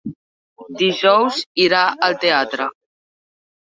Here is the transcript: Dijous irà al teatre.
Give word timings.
Dijous 0.79 1.39
irà 1.69 1.85
al 2.11 2.21
teatre. 2.27 2.71